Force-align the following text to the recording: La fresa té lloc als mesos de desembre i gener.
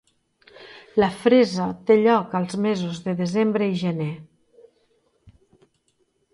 La 1.03 1.09
fresa 1.25 1.67
té 1.89 1.97
lloc 1.99 2.33
als 2.41 2.57
mesos 2.67 3.03
de 3.05 3.15
desembre 3.21 3.69
i 3.75 3.79
gener. 3.85 4.11